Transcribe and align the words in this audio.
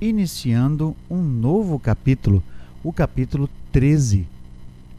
iniciando 0.00 0.94
um 1.10 1.22
novo 1.22 1.78
capítulo, 1.78 2.42
o 2.82 2.92
capítulo 2.92 3.48
13. 3.72 4.26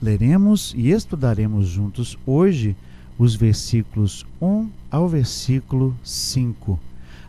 Leremos 0.02 0.74
e 0.76 0.92
estudaremos 0.92 1.68
juntos 1.68 2.18
hoje 2.26 2.76
os 3.18 3.36
versículos 3.36 4.26
1 4.42 4.70
ao 4.92 5.08
versículo 5.08 5.96
5. 6.04 6.80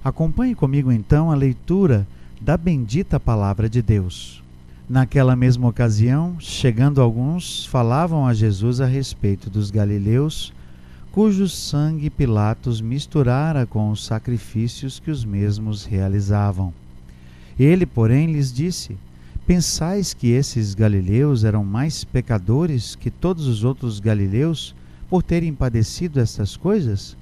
Acompanhe 0.05 0.55
comigo 0.55 0.91
então 0.91 1.31
a 1.31 1.35
leitura 1.35 2.07
da 2.41 2.57
bendita 2.57 3.19
palavra 3.19 3.69
de 3.69 3.83
Deus. 3.83 4.43
Naquela 4.89 5.35
mesma 5.35 5.69
ocasião, 5.69 6.37
chegando 6.39 7.01
alguns, 7.01 7.67
falavam 7.67 8.27
a 8.27 8.33
Jesus 8.33 8.81
a 8.81 8.87
respeito 8.87 9.51
dos 9.51 9.71
galileus, 9.71 10.53
cujo 11.11 11.49
sangue 11.49 12.11
Pilatos 12.11 12.81
misturara 12.81 13.67
com 13.67 13.91
os 13.91 14.05
sacrifícios 14.05 15.01
que 15.01 15.11
os 15.11 15.25
mesmos 15.25 15.85
realizavam. 15.85 16.73
Ele, 17.59 17.87
porém, 17.87 18.33
lhes 18.33 18.53
disse: 18.53 18.97
Pensais 19.47 20.13
que 20.13 20.29
esses 20.29 20.75
galileus 20.75 21.45
eram 21.45 21.65
mais 21.65 22.03
pecadores 22.05 22.95
que 22.97 23.11
todos 23.11 23.47
os 23.47 23.63
outros 23.63 24.01
galileus 24.01 24.75
por 25.09 25.23
terem 25.23 25.55
padecido 25.55 26.19
estas 26.19 26.57
coisas? 26.57 27.17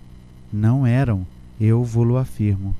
Não 0.53 0.87
eram, 0.87 1.27
eu 1.61 1.85
vou-lo 1.85 2.17
afirmo. 2.17 2.75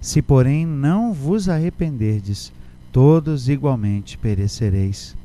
Se, 0.00 0.20
porém, 0.20 0.66
não 0.66 1.12
vos 1.12 1.48
arrependerdes, 1.48 2.52
todos 2.92 3.48
igualmente 3.48 4.18
perecereis. 4.18 5.16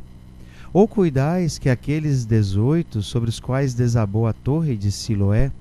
Ou 0.71 0.87
cuidais 0.87 1.57
que 1.57 1.69
aqueles 1.69 2.23
dezoito 2.25 3.01
sobre 3.01 3.29
os 3.29 3.39
quais 3.39 3.73
desabou 3.73 4.27
a 4.27 4.33
torre 4.33 4.77
de 4.77 4.91
Siloé 4.91 5.51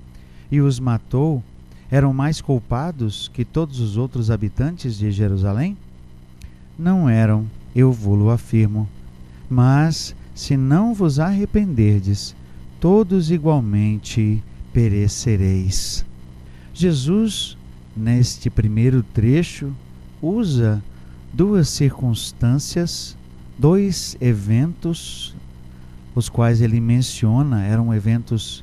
e 0.51 0.61
os 0.61 0.79
matou 0.79 1.43
eram 1.89 2.13
mais 2.13 2.39
culpados 2.39 3.29
que 3.33 3.43
todos 3.43 3.79
os 3.79 3.97
outros 3.97 4.29
habitantes 4.29 4.97
de 4.97 5.11
Jerusalém? 5.11 5.77
Não 6.77 7.09
eram, 7.09 7.45
eu 7.75 7.91
vou-lo 7.91 8.29
afirmo. 8.29 8.87
Mas, 9.49 10.15
se 10.35 10.55
não 10.55 10.93
vos 10.93 11.19
arrependerdes, 11.19 12.35
todos 12.79 13.31
igualmente 13.31 14.43
perecereis. 14.71 16.05
Jesus, 16.73 17.57
neste 17.95 18.49
primeiro 18.49 19.01
trecho, 19.01 19.73
usa 20.21 20.83
duas 21.33 21.69
circunstâncias, 21.69 23.17
dois 23.57 24.15
eventos, 24.21 25.35
os 26.13 26.29
quais 26.29 26.61
ele 26.61 26.79
menciona, 26.79 27.63
eram 27.63 27.93
eventos 27.93 28.59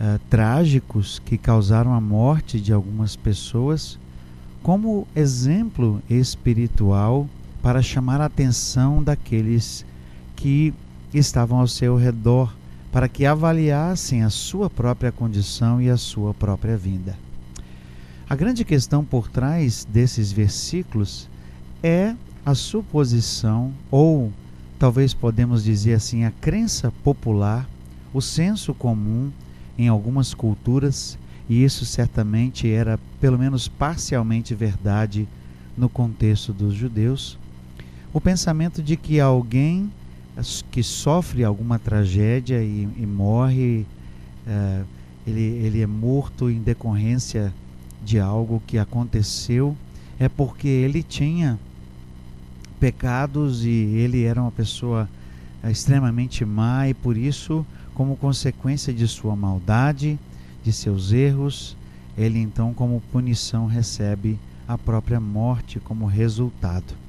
uh, 0.00 0.18
trágicos 0.30 1.20
que 1.24 1.36
causaram 1.36 1.92
a 1.92 2.00
morte 2.00 2.60
de 2.60 2.72
algumas 2.72 3.16
pessoas, 3.16 3.98
como 4.62 5.06
exemplo 5.14 6.02
espiritual 6.08 7.28
para 7.62 7.82
chamar 7.82 8.20
a 8.20 8.26
atenção 8.26 9.02
daqueles 9.02 9.84
que 10.36 10.72
estavam 11.12 11.58
ao 11.58 11.66
seu 11.66 11.96
redor, 11.96 12.54
para 12.92 13.08
que 13.08 13.26
avaliassem 13.26 14.22
a 14.22 14.30
sua 14.30 14.70
própria 14.70 15.12
condição 15.12 15.80
e 15.80 15.90
a 15.90 15.96
sua 15.96 16.32
própria 16.32 16.76
vinda. 16.76 17.16
A 18.28 18.36
grande 18.36 18.64
questão 18.64 19.04
por 19.04 19.28
trás 19.28 19.86
desses 19.90 20.30
versículos 20.30 21.28
é 21.82 22.14
a 22.44 22.54
suposição, 22.54 23.72
ou 23.90 24.32
talvez 24.78 25.12
podemos 25.12 25.64
dizer 25.64 25.94
assim, 25.94 26.24
a 26.24 26.30
crença 26.30 26.92
popular, 27.02 27.68
o 28.12 28.20
senso 28.20 28.72
comum 28.72 29.30
em 29.76 29.88
algumas 29.88 30.34
culturas, 30.34 31.18
e 31.48 31.62
isso 31.64 31.84
certamente 31.84 32.70
era 32.70 32.98
pelo 33.20 33.38
menos 33.38 33.68
parcialmente 33.68 34.54
verdade 34.54 35.26
no 35.76 35.88
contexto 35.88 36.52
dos 36.52 36.74
judeus, 36.74 37.38
o 38.18 38.20
pensamento 38.20 38.82
de 38.82 38.96
que 38.96 39.20
alguém 39.20 39.92
que 40.72 40.82
sofre 40.82 41.44
alguma 41.44 41.78
tragédia 41.78 42.60
e, 42.60 42.88
e 42.96 43.06
morre, 43.06 43.86
é, 44.44 44.82
ele, 45.24 45.40
ele 45.40 45.80
é 45.80 45.86
morto 45.86 46.50
em 46.50 46.60
decorrência 46.60 47.54
de 48.04 48.18
algo 48.18 48.60
que 48.66 48.76
aconteceu, 48.76 49.76
é 50.18 50.28
porque 50.28 50.66
ele 50.66 51.00
tinha 51.00 51.60
pecados 52.80 53.64
e 53.64 53.68
ele 53.70 54.24
era 54.24 54.42
uma 54.42 54.50
pessoa 54.50 55.08
é, 55.62 55.70
extremamente 55.70 56.44
má 56.44 56.88
e 56.88 56.94
por 56.94 57.16
isso, 57.16 57.64
como 57.94 58.16
consequência 58.16 58.92
de 58.92 59.06
sua 59.06 59.36
maldade, 59.36 60.18
de 60.64 60.72
seus 60.72 61.12
erros, 61.12 61.76
ele 62.16 62.40
então, 62.40 62.74
como 62.74 63.00
punição, 63.12 63.66
recebe 63.66 64.40
a 64.66 64.76
própria 64.76 65.20
morte 65.20 65.78
como 65.78 66.04
resultado. 66.04 67.07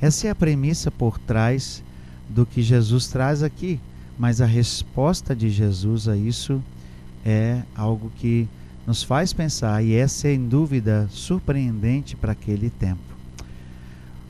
Essa 0.00 0.28
é 0.28 0.30
a 0.30 0.34
premissa 0.34 0.90
por 0.90 1.18
trás 1.18 1.82
do 2.28 2.44
que 2.44 2.62
Jesus 2.62 3.06
traz 3.06 3.42
aqui, 3.42 3.80
mas 4.18 4.40
a 4.40 4.46
resposta 4.46 5.34
de 5.34 5.48
Jesus 5.48 6.08
a 6.08 6.16
isso 6.16 6.62
é 7.24 7.62
algo 7.74 8.10
que 8.16 8.46
nos 8.86 9.02
faz 9.02 9.32
pensar 9.32 9.82
e 9.82 9.94
é 9.94 10.06
sem 10.06 10.46
dúvida 10.46 11.08
surpreendente 11.10 12.14
para 12.14 12.32
aquele 12.32 12.70
tempo. 12.70 13.00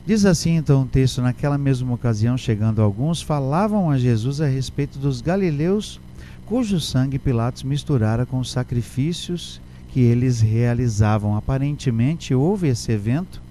Diz 0.05 0.25
assim 0.25 0.55
então 0.55 0.83
o 0.83 0.87
texto: 0.87 1.21
Naquela 1.21 1.57
mesma 1.57 1.93
ocasião, 1.93 2.37
chegando 2.37 2.81
alguns, 2.81 3.21
falavam 3.21 3.91
a 3.91 3.97
Jesus 3.97 4.39
a 4.39 4.47
respeito 4.47 4.97
dos 4.97 5.19
galileus, 5.19 5.99
cujo 6.45 6.79
sangue 6.79 7.19
Pilatos 7.19 7.63
misturara 7.63 8.25
com 8.25 8.39
os 8.39 8.49
sacrifícios 8.49 9.59
que 9.91 9.99
eles 9.99 10.39
realizavam. 10.39 11.35
Aparentemente 11.35 12.33
houve 12.33 12.69
esse 12.69 12.89
evento 12.91 13.41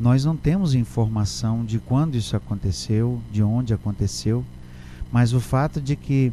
nós 0.00 0.24
não 0.24 0.36
temos 0.36 0.74
informação 0.74 1.64
de 1.64 1.78
quando 1.78 2.14
isso 2.14 2.36
aconteceu, 2.36 3.20
de 3.32 3.42
onde 3.42 3.74
aconteceu, 3.74 4.44
mas 5.10 5.32
o 5.32 5.40
fato 5.40 5.80
de 5.80 5.96
que 5.96 6.32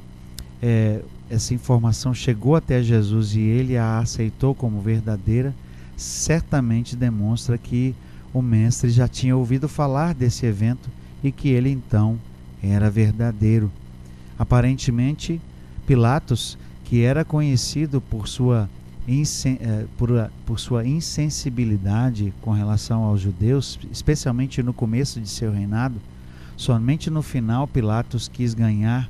é, 0.61 1.01
essa 1.29 1.53
informação 1.53 2.13
chegou 2.13 2.55
até 2.55 2.83
Jesus 2.83 3.35
e 3.35 3.39
ele 3.39 3.77
a 3.77 3.99
aceitou 3.99 4.53
como 4.53 4.81
verdadeira, 4.81 5.53
certamente 5.97 6.95
demonstra 6.95 7.57
que 7.57 7.95
o 8.33 8.41
mestre 8.41 8.89
já 8.89 9.07
tinha 9.07 9.35
ouvido 9.35 9.67
falar 9.67 10.13
desse 10.13 10.45
evento 10.45 10.89
e 11.23 11.31
que 11.31 11.49
ele 11.49 11.69
então 11.69 12.19
era 12.61 12.89
verdadeiro. 12.89 13.71
Aparentemente, 14.37 15.41
Pilatos, 15.87 16.57
que 16.83 17.01
era 17.01 17.23
conhecido 17.23 18.01
por 18.01 18.27
sua 18.27 18.69
por, 19.97 20.09
por 20.45 20.59
sua 20.59 20.85
insensibilidade 20.85 22.33
com 22.41 22.51
relação 22.51 23.03
aos 23.03 23.21
judeus, 23.21 23.79
especialmente 23.91 24.63
no 24.63 24.73
começo 24.73 25.21
de 25.21 25.29
seu 25.29 25.51
reinado, 25.51 25.95
somente 26.57 27.09
no 27.09 27.21
final 27.21 27.67
Pilatos 27.67 28.27
quis 28.27 28.53
ganhar 28.53 29.09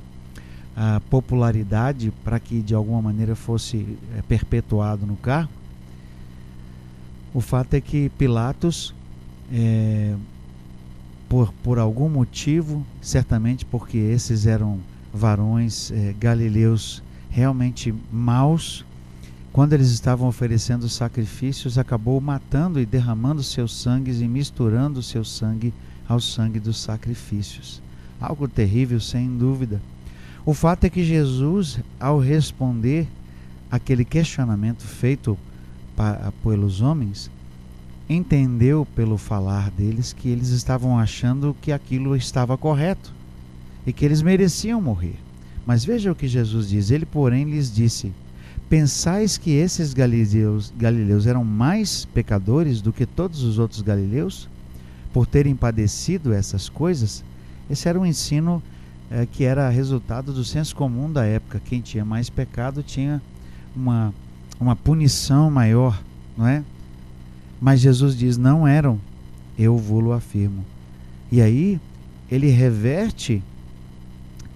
a 0.76 1.00
popularidade 1.08 2.12
para 2.22 2.38
que 2.38 2.60
de 2.60 2.74
alguma 2.74 3.00
maneira 3.00 3.34
fosse 3.34 3.96
eh, 4.14 4.22
perpetuado 4.28 5.06
no 5.06 5.16
cargo. 5.16 5.50
O 7.36 7.40
fato 7.42 7.74
é 7.74 7.82
que 7.82 8.08
Pilatos, 8.10 8.94
é, 9.52 10.14
por, 11.28 11.52
por 11.62 11.78
algum 11.78 12.08
motivo, 12.08 12.82
certamente 13.00 13.62
porque 13.62 13.98
esses 13.98 14.46
eram 14.46 14.80
varões 15.12 15.90
é, 15.90 16.14
galileus 16.18 17.02
realmente 17.28 17.94
maus, 18.10 18.85
quando 19.56 19.72
eles 19.72 19.88
estavam 19.88 20.28
oferecendo 20.28 20.86
sacrifícios, 20.86 21.78
acabou 21.78 22.20
matando 22.20 22.78
e 22.78 22.84
derramando 22.84 23.42
seus 23.42 23.74
sangues 23.74 24.20
e 24.20 24.28
misturando 24.28 25.02
seu 25.02 25.24
sangue 25.24 25.72
ao 26.06 26.20
sangue 26.20 26.60
dos 26.60 26.78
sacrifícios. 26.78 27.80
Algo 28.20 28.46
terrível, 28.48 29.00
sem 29.00 29.34
dúvida. 29.34 29.80
O 30.44 30.52
fato 30.52 30.84
é 30.84 30.90
que 30.90 31.02
Jesus, 31.02 31.80
ao 31.98 32.18
responder 32.18 33.08
aquele 33.70 34.04
questionamento 34.04 34.82
feito 34.82 35.38
pelos 36.42 36.82
homens, 36.82 37.30
entendeu 38.10 38.86
pelo 38.94 39.16
falar 39.16 39.70
deles 39.70 40.12
que 40.12 40.28
eles 40.28 40.50
estavam 40.50 40.98
achando 40.98 41.56
que 41.62 41.72
aquilo 41.72 42.14
estava 42.14 42.58
correto 42.58 43.10
e 43.86 43.92
que 43.92 44.04
eles 44.04 44.20
mereciam 44.20 44.82
morrer. 44.82 45.16
Mas 45.64 45.82
veja 45.82 46.12
o 46.12 46.14
que 46.14 46.28
Jesus 46.28 46.68
diz: 46.68 46.90
Ele, 46.90 47.06
porém, 47.06 47.44
lhes 47.44 47.74
disse: 47.74 48.12
Pensais 48.68 49.38
que 49.38 49.50
esses 49.50 49.94
galileus, 49.94 50.72
galileus 50.76 51.26
eram 51.26 51.44
mais 51.44 52.04
pecadores 52.04 52.80
do 52.80 52.92
que 52.92 53.06
todos 53.06 53.42
os 53.42 53.58
outros 53.58 53.80
galileus 53.80 54.48
por 55.12 55.26
terem 55.26 55.54
padecido 55.54 56.32
essas 56.32 56.68
coisas, 56.68 57.24
esse 57.70 57.88
era 57.88 57.98
um 57.98 58.04
ensino 58.04 58.62
é, 59.10 59.26
que 59.26 59.44
era 59.44 59.68
resultado 59.68 60.32
do 60.32 60.44
senso 60.44 60.74
comum 60.74 61.10
da 61.10 61.24
época. 61.24 61.60
Quem 61.64 61.80
tinha 61.80 62.04
mais 62.04 62.28
pecado 62.28 62.82
tinha 62.82 63.22
uma, 63.74 64.12
uma 64.60 64.76
punição 64.76 65.50
maior, 65.50 66.02
não 66.36 66.46
é? 66.46 66.62
Mas 67.60 67.80
Jesus 67.80 68.16
diz: 68.16 68.36
não 68.36 68.66
eram, 68.66 69.00
eu 69.58 69.76
vou-lo 69.76 70.12
afirmo. 70.12 70.64
E 71.30 71.40
aí 71.40 71.80
ele 72.30 72.48
reverte 72.48 73.42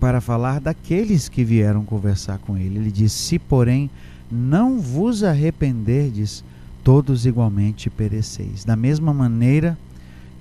para 0.00 0.20
falar 0.20 0.58
daqueles 0.60 1.28
que 1.28 1.44
vieram 1.44 1.84
conversar 1.84 2.38
com 2.38 2.56
ele. 2.56 2.78
Ele 2.78 2.90
diz: 2.90 3.12
Se, 3.12 3.38
porém, 3.38 3.90
não 4.30 4.80
vos 4.80 5.22
arrependerdes, 5.22 6.42
todos 6.82 7.26
igualmente 7.26 7.90
pereceis. 7.90 8.64
Da 8.64 8.74
mesma 8.74 9.12
maneira, 9.12 9.78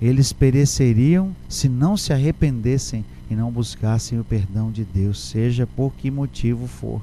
eles 0.00 0.32
pereceriam 0.32 1.36
se 1.48 1.68
não 1.68 1.96
se 1.96 2.12
arrependessem 2.12 3.04
e 3.30 3.34
não 3.34 3.52
buscassem 3.52 4.18
o 4.18 4.24
perdão 4.24 4.72
de 4.72 4.82
Deus, 4.82 5.20
seja 5.20 5.66
por 5.66 5.92
que 5.92 6.10
motivo 6.10 6.66
for. 6.66 7.00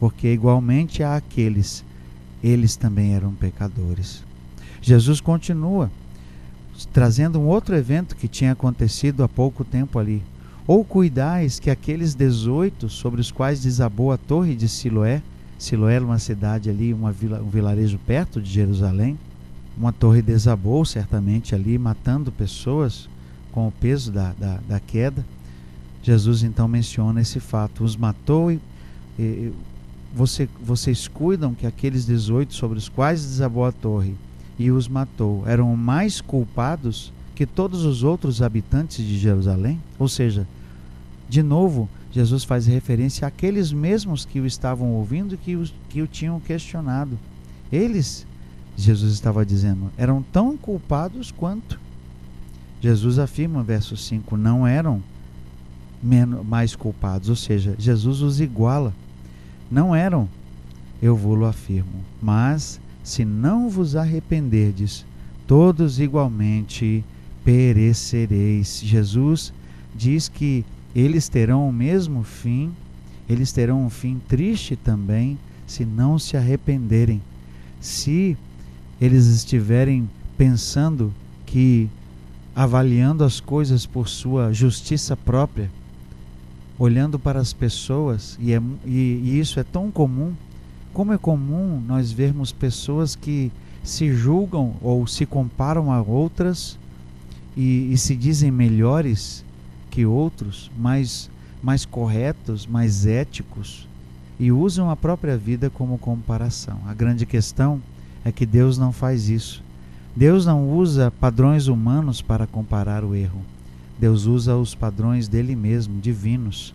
Porque 0.00 0.32
igualmente 0.32 1.02
há 1.02 1.16
aqueles, 1.16 1.84
eles 2.42 2.76
também 2.76 3.14
eram 3.14 3.34
pecadores. 3.34 4.24
Jesus 4.80 5.20
continua 5.20 5.90
trazendo 6.92 7.38
um 7.40 7.46
outro 7.46 7.76
evento 7.76 8.16
que 8.16 8.28
tinha 8.28 8.52
acontecido 8.52 9.22
há 9.22 9.28
pouco 9.28 9.64
tempo 9.64 9.98
ali. 9.98 10.22
Ou 10.68 10.84
cuidais 10.84 11.58
que 11.58 11.70
aqueles 11.70 12.14
18 12.14 12.90
sobre 12.90 13.22
os 13.22 13.32
quais 13.32 13.62
desabou 13.62 14.12
a 14.12 14.18
torre 14.18 14.54
de 14.54 14.68
Siloé, 14.68 15.22
Siloé 15.58 15.94
era 15.94 16.04
uma 16.04 16.18
cidade 16.18 16.68
ali, 16.68 16.92
uma 16.92 17.10
vila, 17.10 17.40
um 17.40 17.48
vilarejo 17.48 17.98
perto 18.06 18.38
de 18.38 18.50
Jerusalém, 18.50 19.18
uma 19.78 19.94
torre 19.94 20.20
desabou 20.20 20.84
certamente 20.84 21.54
ali, 21.54 21.78
matando 21.78 22.30
pessoas 22.30 23.08
com 23.50 23.66
o 23.66 23.72
peso 23.72 24.12
da, 24.12 24.34
da, 24.38 24.60
da 24.68 24.78
queda. 24.78 25.24
Jesus 26.02 26.42
então 26.42 26.68
menciona 26.68 27.22
esse 27.22 27.40
fato, 27.40 27.82
os 27.82 27.96
matou 27.96 28.52
e, 28.52 28.60
e 29.18 29.54
você, 30.14 30.46
vocês 30.62 31.08
cuidam 31.08 31.54
que 31.54 31.66
aqueles 31.66 32.04
18 32.04 32.52
sobre 32.52 32.76
os 32.76 32.90
quais 32.90 33.22
desabou 33.22 33.64
a 33.64 33.72
torre 33.72 34.14
e 34.58 34.70
os 34.70 34.86
matou 34.86 35.44
eram 35.46 35.74
mais 35.74 36.20
culpados 36.20 37.10
que 37.34 37.46
todos 37.46 37.86
os 37.86 38.02
outros 38.02 38.42
habitantes 38.42 38.98
de 38.98 39.16
Jerusalém? 39.16 39.80
Ou 39.98 40.08
seja, 40.08 40.46
de 41.28 41.42
novo, 41.42 41.88
Jesus 42.10 42.42
faz 42.42 42.66
referência 42.66 43.28
àqueles 43.28 43.70
mesmos 43.70 44.24
que 44.24 44.40
o 44.40 44.46
estavam 44.46 44.94
ouvindo 44.94 45.34
e 45.34 45.38
que, 45.38 45.56
os, 45.56 45.74
que 45.88 46.00
o 46.00 46.06
tinham 46.06 46.40
questionado. 46.40 47.18
Eles, 47.70 48.26
Jesus 48.76 49.12
estava 49.12 49.44
dizendo, 49.44 49.90
eram 49.96 50.22
tão 50.32 50.56
culpados 50.56 51.30
quanto. 51.30 51.78
Jesus 52.80 53.18
afirma, 53.18 53.62
verso 53.62 53.96
5, 53.96 54.36
não 54.36 54.66
eram 54.66 55.02
menos, 56.02 56.46
mais 56.46 56.74
culpados, 56.74 57.28
ou 57.28 57.36
seja, 57.36 57.74
Jesus 57.78 58.22
os 58.22 58.40
iguala. 58.40 58.94
Não 59.70 59.94
eram, 59.94 60.28
eu 61.02 61.14
vou-lo 61.14 61.44
afirmo, 61.44 62.04
mas 62.22 62.80
se 63.02 63.24
não 63.24 63.68
vos 63.68 63.96
arrependerdes, 63.96 65.04
todos 65.46 66.00
igualmente 66.00 67.04
perecereis. 67.44 68.80
Jesus 68.82 69.52
diz 69.94 70.28
que 70.28 70.64
eles 70.94 71.28
terão 71.28 71.68
o 71.68 71.72
mesmo 71.72 72.22
fim, 72.22 72.72
eles 73.28 73.52
terão 73.52 73.84
um 73.84 73.90
fim 73.90 74.20
triste 74.28 74.76
também, 74.76 75.38
se 75.66 75.84
não 75.84 76.18
se 76.18 76.36
arrependerem. 76.36 77.20
Se 77.80 78.36
eles 79.00 79.26
estiverem 79.26 80.08
pensando 80.36 81.12
que 81.46 81.88
avaliando 82.54 83.22
as 83.22 83.38
coisas 83.38 83.86
por 83.86 84.08
sua 84.08 84.52
justiça 84.52 85.16
própria, 85.16 85.70
olhando 86.78 87.18
para 87.18 87.40
as 87.40 87.52
pessoas, 87.52 88.38
e, 88.40 88.52
é, 88.52 88.60
e, 88.84 89.20
e 89.24 89.40
isso 89.40 89.60
é 89.60 89.64
tão 89.64 89.90
comum 89.90 90.32
como 90.98 91.12
é 91.12 91.18
comum 91.18 91.80
nós 91.86 92.10
vermos 92.10 92.50
pessoas 92.50 93.14
que 93.14 93.52
se 93.84 94.12
julgam 94.12 94.74
ou 94.82 95.06
se 95.06 95.24
comparam 95.24 95.92
a 95.92 96.02
outras 96.02 96.76
e, 97.56 97.92
e 97.92 97.96
se 97.96 98.16
dizem 98.16 98.50
melhores 98.50 99.44
que 99.98 100.06
outros, 100.06 100.70
mais, 100.78 101.28
mais 101.60 101.84
corretos, 101.84 102.68
mais 102.68 103.04
éticos 103.04 103.88
e 104.38 104.52
usam 104.52 104.88
a 104.88 104.94
própria 104.94 105.36
vida 105.36 105.68
como 105.70 105.98
comparação. 105.98 106.78
A 106.86 106.94
grande 106.94 107.26
questão 107.26 107.82
é 108.24 108.30
que 108.30 108.46
Deus 108.46 108.78
não 108.78 108.92
faz 108.92 109.28
isso. 109.28 109.60
Deus 110.14 110.46
não 110.46 110.70
usa 110.70 111.10
padrões 111.10 111.66
humanos 111.66 112.22
para 112.22 112.46
comparar 112.46 113.02
o 113.02 113.12
erro. 113.12 113.40
Deus 113.98 114.24
usa 114.24 114.54
os 114.54 114.72
padrões 114.72 115.26
dele 115.26 115.56
mesmo, 115.56 116.00
divinos. 116.00 116.72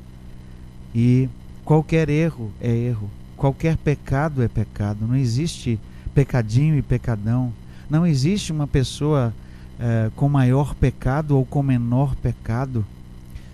E 0.93 1.29
qualquer 1.63 2.09
erro 2.09 2.51
é 2.59 2.75
erro. 2.75 3.09
Qualquer 3.37 3.77
pecado 3.77 4.43
é 4.43 4.49
pecado, 4.49 5.07
não 5.07 5.15
existe 5.15 5.79
pecadinho 6.13 6.77
e 6.77 6.81
pecadão. 6.81 7.53
Não 7.89 8.05
existe 8.05 8.51
uma 8.51 8.67
pessoa 8.67 9.33
eh, 9.79 10.11
com 10.13 10.27
maior 10.27 10.75
pecado 10.75 11.37
ou 11.37 11.45
com 11.45 11.63
menor 11.63 12.17
pecado. 12.17 12.85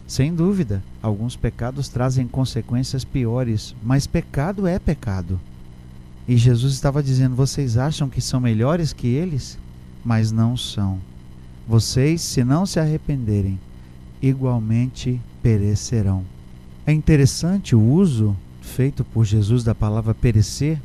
Sem 0.09 0.33
dúvida, 0.33 0.83
alguns 1.03 1.35
pecados 1.35 1.87
trazem 1.87 2.27
consequências 2.27 3.05
piores, 3.05 3.75
mas 3.83 4.07
pecado 4.07 4.65
é 4.65 4.79
pecado. 4.79 5.39
E 6.27 6.35
Jesus 6.35 6.73
estava 6.73 7.03
dizendo: 7.03 7.35
vocês 7.35 7.77
acham 7.77 8.09
que 8.09 8.19
são 8.19 8.39
melhores 8.39 8.91
que 8.91 9.05
eles? 9.05 9.55
Mas 10.03 10.31
não 10.31 10.57
são. 10.57 10.97
Vocês, 11.67 12.21
se 12.21 12.43
não 12.43 12.65
se 12.65 12.79
arrependerem, 12.79 13.59
igualmente 14.19 15.21
perecerão. 15.43 16.25
É 16.87 16.91
interessante 16.91 17.75
o 17.75 17.79
uso 17.79 18.35
feito 18.63 19.03
por 19.03 19.25
Jesus 19.25 19.63
da 19.63 19.75
palavra 19.75 20.15
perecer, 20.15 20.81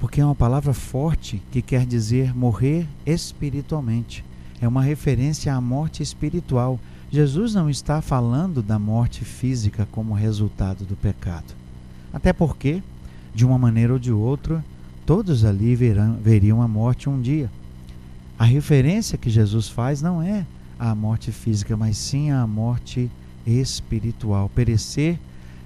porque 0.00 0.22
é 0.22 0.24
uma 0.24 0.34
palavra 0.34 0.72
forte 0.72 1.42
que 1.52 1.60
quer 1.60 1.84
dizer 1.84 2.34
morrer 2.34 2.86
espiritualmente. 3.04 4.24
É 4.58 4.66
uma 4.66 4.80
referência 4.80 5.52
à 5.52 5.60
morte 5.60 6.02
espiritual. 6.02 6.80
Jesus 7.10 7.54
não 7.54 7.70
está 7.70 8.02
falando 8.02 8.62
da 8.62 8.78
morte 8.78 9.24
física 9.24 9.88
como 9.90 10.12
resultado 10.12 10.84
do 10.84 10.94
pecado. 10.94 11.54
Até 12.12 12.32
porque, 12.32 12.82
de 13.34 13.46
uma 13.46 13.58
maneira 13.58 13.94
ou 13.94 13.98
de 13.98 14.12
outra, 14.12 14.64
todos 15.06 15.44
ali 15.44 15.74
verão, 15.74 16.18
veriam 16.22 16.60
a 16.60 16.68
morte 16.68 17.08
um 17.08 17.20
dia. 17.20 17.50
A 18.38 18.44
referência 18.44 19.16
que 19.16 19.30
Jesus 19.30 19.68
faz 19.68 20.02
não 20.02 20.22
é 20.22 20.46
à 20.78 20.94
morte 20.94 21.32
física, 21.32 21.76
mas 21.76 21.96
sim 21.96 22.30
à 22.30 22.46
morte 22.46 23.10
espiritual. 23.46 24.50
Perecer 24.54 25.18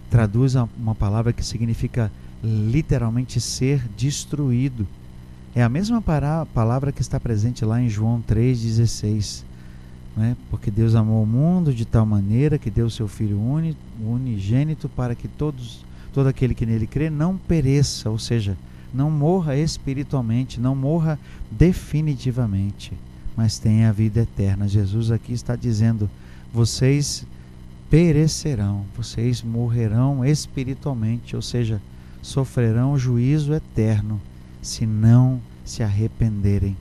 traduz 0.08 0.54
uma 0.54 0.94
palavra 0.94 1.32
que 1.32 1.44
significa 1.44 2.10
literalmente 2.42 3.40
ser 3.40 3.86
destruído. 3.96 4.86
É 5.54 5.62
a 5.62 5.68
mesma 5.68 6.02
palavra 6.54 6.92
que 6.92 7.02
está 7.02 7.18
presente 7.20 7.64
lá 7.64 7.80
em 7.80 7.88
João 7.88 8.22
3,16. 8.26 9.42
Né? 10.16 10.36
Porque 10.50 10.70
Deus 10.70 10.94
amou 10.94 11.22
o 11.22 11.26
mundo 11.26 11.72
de 11.74 11.84
tal 11.84 12.04
maneira 12.04 12.58
que 12.58 12.70
deu 12.70 12.86
o 12.86 12.90
seu 12.90 13.08
Filho 13.08 13.40
unigênito 14.00 14.88
para 14.88 15.14
que 15.14 15.26
todos, 15.26 15.84
todo 16.12 16.26
aquele 16.26 16.54
que 16.54 16.66
nele 16.66 16.86
crê 16.86 17.08
não 17.08 17.36
pereça, 17.36 18.10
ou 18.10 18.18
seja, 18.18 18.56
não 18.92 19.10
morra 19.10 19.56
espiritualmente, 19.56 20.60
não 20.60 20.76
morra 20.76 21.18
definitivamente, 21.50 22.92
mas 23.36 23.58
tenha 23.58 23.88
a 23.88 23.92
vida 23.92 24.20
eterna. 24.20 24.68
Jesus 24.68 25.10
aqui 25.10 25.32
está 25.32 25.56
dizendo: 25.56 26.10
vocês 26.52 27.26
perecerão, 27.88 28.84
vocês 28.96 29.42
morrerão 29.42 30.24
espiritualmente, 30.24 31.34
ou 31.34 31.42
seja, 31.42 31.80
sofrerão 32.20 32.98
juízo 32.98 33.54
eterno 33.54 34.20
se 34.60 34.86
não 34.86 35.40
se 35.64 35.82
arrependerem. 35.82 36.76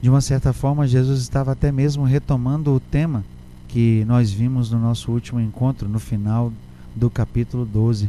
De 0.00 0.08
uma 0.08 0.20
certa 0.20 0.52
forma, 0.52 0.86
Jesus 0.86 1.20
estava 1.20 1.50
até 1.50 1.72
mesmo 1.72 2.04
retomando 2.04 2.72
o 2.72 2.78
tema 2.78 3.24
que 3.66 4.04
nós 4.06 4.30
vimos 4.30 4.70
no 4.70 4.78
nosso 4.78 5.10
último 5.10 5.40
encontro, 5.40 5.88
no 5.88 5.98
final 5.98 6.52
do 6.94 7.10
capítulo 7.10 7.66
12, 7.66 8.08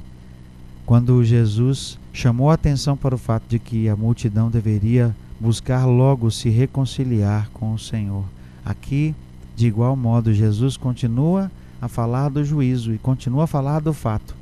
quando 0.85 1.23
Jesus 1.23 1.97
chamou 2.13 2.51
a 2.51 2.53
atenção 2.53 2.95
para 2.95 3.15
o 3.15 3.17
fato 3.17 3.45
de 3.49 3.57
que 3.57 3.89
a 3.89 3.95
multidão 3.95 4.51
deveria 4.51 5.15
buscar 5.39 5.85
logo 5.85 6.29
se 6.29 6.47
reconciliar 6.47 7.49
com 7.55 7.73
o 7.73 7.79
Senhor. 7.79 8.23
Aqui, 8.63 9.15
de 9.55 9.65
igual 9.65 9.95
modo, 9.95 10.31
Jesus 10.31 10.77
continua 10.77 11.51
a 11.81 11.87
falar 11.87 12.29
do 12.29 12.45
juízo 12.45 12.93
e 12.93 12.99
continua 12.99 13.45
a 13.45 13.47
falar 13.47 13.79
do 13.79 13.93
fato 13.93 14.35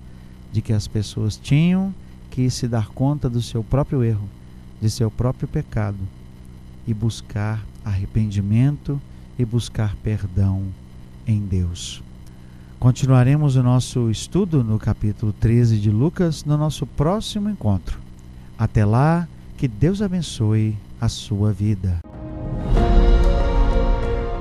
de 0.52 0.62
que 0.62 0.74
as 0.74 0.86
pessoas 0.86 1.38
tinham 1.38 1.96
que 2.30 2.50
se 2.50 2.68
dar 2.68 2.90
conta 2.90 3.30
do 3.30 3.42
seu 3.42 3.64
próprio 3.64 4.04
erro, 4.04 4.28
de 4.82 4.90
seu 4.90 5.10
próprio 5.10 5.48
pecado 5.48 5.98
e 6.88 6.94
buscar 6.94 7.64
arrependimento 7.84 9.00
e 9.38 9.46
buscar 9.46 9.96
perdão 9.98 10.64
em 11.28 11.42
Deus. 11.42 12.02
Continuaremos 12.80 13.56
o 13.56 13.64
nosso 13.64 14.10
estudo 14.10 14.64
no 14.64 14.80
capítulo 14.80 15.34
13 15.34 15.80
de 15.80 15.90
Lucas 15.90 16.46
no 16.46 16.58
nosso 16.58 16.86
próximo 16.86 17.50
encontro. 17.50 18.00
Até 18.58 18.86
lá, 18.86 19.28
que 19.58 19.68
Deus 19.68 20.02
abençoe 20.02 20.78
a 21.02 21.10
sua 21.10 21.52
vida. 21.52 22.00